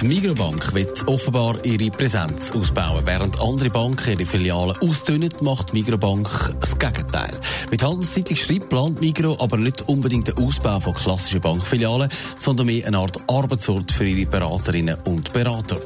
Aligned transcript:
Die 0.00 0.06
Migrobank 0.06 0.74
wird 0.74 1.06
offenbar 1.06 1.64
ihre 1.64 1.90
Präsenz 1.90 2.50
ausbauen. 2.50 3.06
Während 3.06 3.40
andere 3.40 3.70
Banken 3.70 4.18
ihre 4.18 4.28
Filialen 4.28 4.76
ausdünnen, 4.80 5.30
macht 5.40 5.72
die 5.72 5.78
Migrobank 5.78 6.28
das 6.60 6.78
Gegenteil. 6.78 7.30
Mit 7.70 7.82
Handelszeitung 7.82 8.36
schreibt, 8.36 8.68
plant 8.68 9.00
Migro 9.00 9.36
aber 9.40 9.56
nicht 9.56 9.88
unbedingt 9.88 10.28
den 10.28 10.38
Ausbau 10.38 10.80
von 10.80 10.94
klassischen 10.94 11.40
Bankfilialen, 11.40 12.08
sondern 12.36 12.66
mehr 12.66 12.86
eine 12.86 12.98
Art 12.98 13.18
Arbeitsort 13.28 13.92
für 13.92 14.04
ihre 14.04 14.28
Beraterinnen 14.28 14.98
und 15.04 15.32
Berater. 15.32 15.78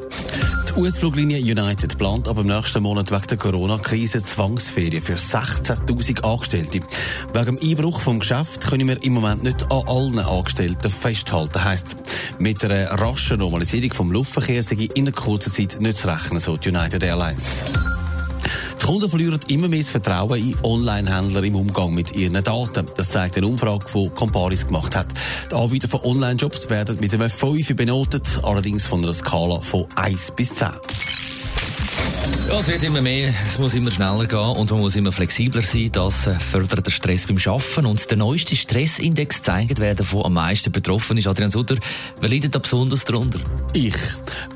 Die 0.69 0.81
US-Fluglinie 0.81 1.39
United 1.39 1.97
plant 1.99 2.29
aber 2.29 2.43
im 2.43 2.49
nächsten 2.49 2.83
Monat 2.83 3.11
wegen 3.11 3.27
der 3.27 3.37
Corona-Krise 3.37 4.23
Zwangsferien 4.23 5.03
für 5.03 5.15
16.000 5.15 6.23
Angestellte. 6.23 6.81
Wegen 7.33 7.57
dem 7.57 7.59
Einbruch 7.63 8.01
vom 8.01 8.19
Geschäft 8.19 8.67
können 8.69 8.87
wir 8.87 9.03
im 9.03 9.15
Moment 9.15 9.43
nicht 9.43 9.63
an 9.71 9.83
allen 9.87 10.19
Angestellten 10.19 10.91
festhalten, 10.91 11.65
heisst 11.65 11.97
Mit 12.39 12.63
einer 12.65 12.91
raschen 12.91 13.39
Normalisierung 13.39 13.93
vom 13.93 14.13
Luftverkehr 14.13 14.63
sei 14.63 14.89
in 14.95 15.11
kurzer 15.13 15.51
Zeit 15.51 15.81
nicht 15.81 15.99
zu 15.99 16.09
rechnen, 16.09 16.41
so 16.41 16.57
die 16.57 16.69
United 16.69 17.03
Airlines. 17.03 17.65
Kunden 18.89 19.11
verlieren 19.11 19.39
immer 19.49 19.69
mehr 19.69 19.81
das 19.81 19.91
Vertrauen 19.91 20.41
in 20.41 20.57
Online-Händler 20.63 21.43
im 21.43 21.57
Umgang 21.57 21.93
mit 21.93 22.17
ihren 22.17 22.43
Daten. 22.43 22.87
Das 22.97 23.11
zeigt 23.11 23.37
eine 23.37 23.47
Umfrage, 23.47 23.85
die 23.93 24.09
Comparis 24.15 24.67
gemacht 24.67 24.97
hat. 24.97 25.09
Die 25.51 25.55
Anbieter 25.55 25.89
von 25.89 26.01
Online-Jobs 26.05 26.71
werden 26.71 26.99
mit 26.99 27.13
einem 27.13 27.29
5 27.29 27.77
benotet, 27.77 28.41
allerdings 28.43 28.87
von 28.87 29.05
einer 29.05 29.13
Skala 29.13 29.61
von 29.61 29.85
1 29.95 30.31
bis 30.31 30.55
10. 30.55 30.69
Ja, 32.49 32.61
es 32.61 32.67
wird 32.67 32.83
immer 32.83 33.03
mehr, 33.03 33.31
es 33.47 33.59
muss 33.59 33.75
immer 33.75 33.91
schneller 33.91 34.25
gehen 34.25 34.39
und 34.39 34.71
man 34.71 34.81
muss 34.81 34.97
immer 34.97 35.13
flexibler 35.13 35.61
sein. 35.61 35.91
Das 35.93 36.27
äh, 36.27 36.41
fördert 36.41 36.87
den 36.87 36.91
Stress 36.91 37.27
beim 37.27 37.37
Arbeiten. 37.37 37.85
Und 37.85 38.11
der 38.11 38.17
neueste 38.17 38.57
Stressindex 38.57 39.43
zeigt, 39.43 39.79
wer 39.79 39.95
davon 39.95 40.25
am 40.25 40.33
meisten 40.33 40.73
betroffen 40.73 41.19
ist. 41.19 41.27
Adrian 41.27 41.51
Sutter, 41.51 41.77
wer 42.23 42.29
leidet 42.31 42.55
da 42.55 42.59
besonders 42.59 43.05
darunter? 43.05 43.39
Ich. 43.75 43.93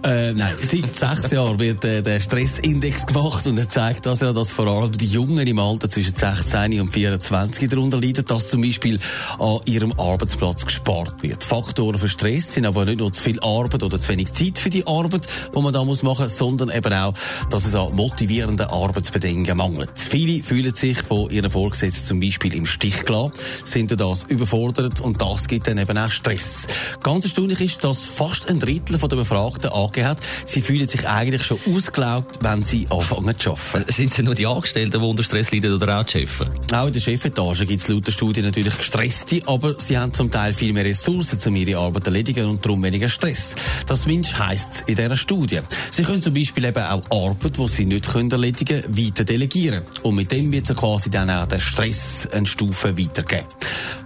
Äh, 0.07 0.33
nein, 0.33 0.55
seit 0.59 0.95
sechs 1.21 1.33
Jahren 1.33 1.61
wird 1.61 1.85
äh, 1.85 2.03
der 2.03 2.19
Stressindex 2.21 3.05
gemacht 3.05 3.47
und 3.47 3.59
er 3.59 3.69
zeigt 3.69 4.07
das 4.07 4.21
ja, 4.21 4.33
dass 4.33 4.53
vor 4.53 4.69
allem 4.69 4.93
die 4.93 5.09
Jungen 5.09 5.47
im 5.47 5.59
Alter 5.59 5.91
zwischen 5.91 6.17
16 6.17 6.81
und 6.81 6.95
24 6.95 7.69
darunter 7.69 8.01
leiden, 8.01 8.25
dass 8.25 8.49
zum 8.49 8.63
Beispiel 8.63 8.99
an 9.39 9.59
ihrem 9.67 9.93
Arbeitsplatz 9.99 10.65
gespart 10.65 11.23
wird. 11.23 11.45
Faktoren 11.45 11.99
für 11.99 12.09
Stress 12.09 12.55
sind 12.55 12.65
aber 12.65 12.87
nicht 12.87 13.01
nur 13.01 13.13
zu 13.13 13.23
viel 13.23 13.39
Arbeit 13.41 13.83
oder 13.83 14.01
zu 14.01 14.09
wenig 14.09 14.33
Zeit 14.33 14.57
für 14.57 14.71
die 14.71 14.87
Arbeit, 14.87 15.29
die 15.55 15.61
man 15.61 15.75
da 15.75 15.85
muss 15.85 16.03
machen, 16.03 16.31
sondern 16.31 16.71
eben 16.71 16.95
auch, 16.95 17.13
dass 17.51 17.67
es 17.67 17.82
an 17.89 17.97
motivierenden 17.97 18.67
Arbeitsbedingungen 18.67 19.57
mangelt. 19.57 19.91
Viele 19.95 20.43
fühlen 20.43 20.75
sich 20.75 20.99
von 21.03 21.31
ihren 21.31 21.51
Vorgesetzten 21.51 22.07
zum 22.07 22.21
Beispiel 22.21 22.55
im 22.55 22.67
Stich 22.67 23.05
gelassen, 23.05 23.33
sind 23.65 24.01
das 24.01 24.25
überfordert 24.25 25.01
und 25.01 25.21
das 25.21 25.49
gibt 25.49 25.67
dann 25.67 25.79
eben 25.79 25.97
auch 25.99 26.11
Stress. 26.11 26.67
Ganz 27.03 27.25
erstaunlich 27.25 27.61
ist, 27.61 27.85
dass 27.85 28.05
fast 28.05 28.49
ein 28.49 28.59
Drittel 28.59 28.99
der 28.99 29.17
Befragten 29.17 29.71
angegeben 29.71 30.09
hat, 30.09 30.19
sie 30.45 30.63
fühlen 30.63 30.89
sich 30.89 31.09
eigentlich 31.09 31.43
schon 31.43 31.59
ausgelaugt, 31.67 32.39
wenn 32.43 32.63
sie 32.63 32.87
anfangen 32.91 33.39
zu 33.39 33.51
arbeiten. 33.51 33.93
Sind 33.93 34.11
es 34.11 34.19
nur 34.19 34.35
die 34.35 34.47
Angestellten, 34.47 35.01
die 35.01 35.07
unter 35.07 35.23
Stress 35.23 35.53
leiden 35.53 35.75
oder 35.75 36.01
auch 36.01 36.05
die 36.05 36.13
Chefs? 36.13 36.41
Auch 36.73 36.87
in 36.87 36.93
der 36.93 37.01
Chefetage 37.01 37.67
gibt 37.67 37.83
es 37.83 37.89
laut 37.89 38.07
der 38.07 38.13
Studie 38.13 38.43
natürlich 38.43 38.77
gestresste, 38.77 39.41
aber 39.47 39.75
sie 39.79 39.99
haben 39.99 40.13
zum 40.13 40.31
Teil 40.31 40.55
viel 40.55 40.73
mehr 40.73 40.85
Ressourcen, 40.85 41.39
um 41.47 41.57
ihre 41.57 41.79
Arbeit 41.79 42.05
zu 42.05 42.11
erledigen 42.11 42.47
und 42.47 42.65
darum 42.65 42.83
weniger 42.83 43.09
Stress. 43.09 43.55
Das 43.87 44.03
zumindest 44.03 44.39
heisst 44.39 44.75
es 44.75 44.81
in 44.87 44.97
dieser 44.97 45.17
Studie. 45.17 45.61
Sie 45.91 46.03
können 46.03 46.23
zum 46.23 46.35
Beispiel 46.35 46.65
eben 46.65 46.83
auch 46.83 47.03
Arbeit, 47.11 47.57
die 47.57 47.69
sie 47.73 47.85
nicht 47.87 48.11
können 48.11 48.31
erledigen 48.31 48.83
können, 48.83 48.97
weiter 48.97 49.25
delegieren. 49.25 49.83
Und 50.03 50.15
mit 50.17 50.31
dem 50.31 50.53
wird 50.53 50.67
sie 50.67 50.75
quasi 50.75 51.11
dann 51.11 51.31
auch 51.31 51.47
den 51.47 51.61
Stress 51.61 52.29
eine 52.33 52.47
Stufe 52.47 52.99
weitergeben. 52.99 53.47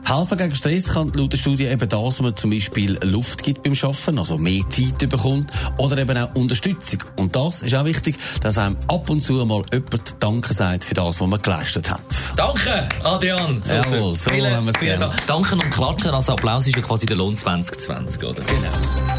Helfen 0.05 0.39
gegen 0.39 0.55
Stress 0.55 0.89
kann 0.89 1.13
laut 1.15 1.33
der 1.33 1.39
Studie 1.39 1.65
eben 1.65 1.89
das, 1.89 2.01
dass 2.01 2.21
man 2.21 2.37
zum 2.37 2.51
Beispiel 2.51 2.97
Luft 3.03 3.43
gibt 3.43 3.63
beim 3.63 3.73
Arbeiten, 3.73 4.19
also 4.19 4.39
mehr 4.39 4.63
Zeit 4.69 4.99
bekommt, 4.99 5.51
oder 5.79 5.99
eben 5.99 6.17
auch 6.17 6.35
Unterstützung. 6.35 7.01
Und 7.17 7.35
das 7.35 7.63
ist 7.63 7.75
auch 7.75 7.85
wichtig, 7.85 8.17
dass 8.41 8.57
einem 8.57 8.77
ab 8.89 9.11
und 9.11 9.23
zu 9.23 9.33
mal 9.45 9.63
jemand 9.73 10.15
Danke 10.21 10.55
sagt 10.55 10.85
für 10.85 10.95
das, 10.95 11.21
was 11.21 11.27
man 11.27 11.43
geleistet 11.43 11.91
hat. 11.91 12.01
Danke, 12.37 12.89
Adrian. 13.03 13.63
Jawohl, 13.69 14.15
so 14.15 14.31
vielen, 14.31 14.55
haben 14.55 14.67
wir 14.67 14.73
es 14.73 14.79
vielen 14.79 14.99
gerne. 14.99 15.15
Dank. 15.15 15.27
Danken 15.27 15.61
und 15.61 15.71
Klatschen 15.71 16.11
als 16.11 16.29
Applaus 16.29 16.67
ist 16.67 16.77
ja 16.77 16.83
quasi 16.83 17.07
der 17.07 17.17
Lohn 17.17 17.37
2020, 17.37 18.23
oder? 18.23 18.43
Genau. 18.43 19.06